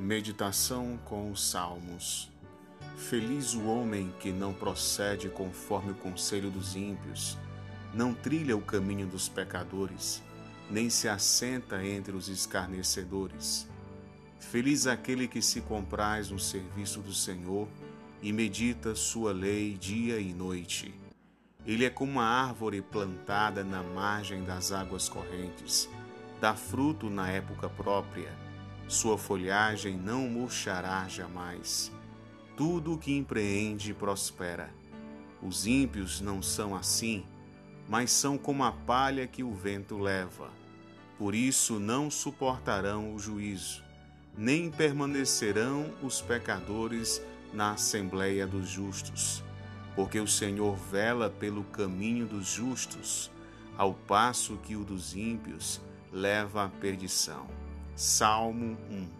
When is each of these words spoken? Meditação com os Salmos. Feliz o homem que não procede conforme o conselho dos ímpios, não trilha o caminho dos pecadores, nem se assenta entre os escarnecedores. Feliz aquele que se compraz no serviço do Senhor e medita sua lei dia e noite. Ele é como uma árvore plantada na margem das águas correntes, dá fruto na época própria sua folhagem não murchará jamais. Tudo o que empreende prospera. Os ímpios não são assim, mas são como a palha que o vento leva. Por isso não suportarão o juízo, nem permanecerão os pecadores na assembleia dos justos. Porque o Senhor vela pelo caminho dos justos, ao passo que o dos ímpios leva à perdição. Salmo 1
Meditação 0.00 0.98
com 1.04 1.30
os 1.30 1.50
Salmos. 1.50 2.32
Feliz 2.96 3.52
o 3.52 3.66
homem 3.66 4.10
que 4.18 4.32
não 4.32 4.50
procede 4.50 5.28
conforme 5.28 5.92
o 5.92 5.94
conselho 5.94 6.50
dos 6.50 6.74
ímpios, 6.74 7.36
não 7.92 8.14
trilha 8.14 8.56
o 8.56 8.62
caminho 8.62 9.06
dos 9.06 9.28
pecadores, 9.28 10.22
nem 10.70 10.88
se 10.88 11.06
assenta 11.06 11.84
entre 11.84 12.16
os 12.16 12.30
escarnecedores. 12.30 13.68
Feliz 14.38 14.86
aquele 14.86 15.28
que 15.28 15.42
se 15.42 15.60
compraz 15.60 16.30
no 16.30 16.38
serviço 16.38 17.00
do 17.00 17.12
Senhor 17.12 17.68
e 18.22 18.32
medita 18.32 18.94
sua 18.94 19.34
lei 19.34 19.76
dia 19.76 20.18
e 20.18 20.32
noite. 20.32 20.94
Ele 21.66 21.84
é 21.84 21.90
como 21.90 22.12
uma 22.12 22.24
árvore 22.24 22.80
plantada 22.80 23.62
na 23.62 23.82
margem 23.82 24.44
das 24.44 24.72
águas 24.72 25.10
correntes, 25.10 25.90
dá 26.40 26.54
fruto 26.54 27.10
na 27.10 27.30
época 27.30 27.68
própria 27.68 28.49
sua 28.90 29.16
folhagem 29.16 29.96
não 29.96 30.28
murchará 30.28 31.06
jamais. 31.06 31.92
Tudo 32.56 32.94
o 32.94 32.98
que 32.98 33.16
empreende 33.16 33.94
prospera. 33.94 34.68
Os 35.40 35.64
ímpios 35.64 36.20
não 36.20 36.42
são 36.42 36.74
assim, 36.74 37.24
mas 37.88 38.10
são 38.10 38.36
como 38.36 38.64
a 38.64 38.72
palha 38.72 39.28
que 39.28 39.44
o 39.44 39.54
vento 39.54 39.96
leva. 39.96 40.50
Por 41.16 41.36
isso 41.36 41.78
não 41.78 42.10
suportarão 42.10 43.14
o 43.14 43.18
juízo, 43.18 43.80
nem 44.36 44.72
permanecerão 44.72 45.94
os 46.02 46.20
pecadores 46.20 47.22
na 47.54 47.74
assembleia 47.74 48.44
dos 48.44 48.68
justos. 48.68 49.44
Porque 49.94 50.18
o 50.18 50.26
Senhor 50.26 50.74
vela 50.74 51.30
pelo 51.30 51.62
caminho 51.62 52.26
dos 52.26 52.48
justos, 52.48 53.30
ao 53.78 53.94
passo 53.94 54.56
que 54.56 54.74
o 54.74 54.82
dos 54.82 55.14
ímpios 55.14 55.80
leva 56.12 56.64
à 56.64 56.68
perdição. 56.68 57.69
Salmo 57.94 58.76
1 58.90 59.19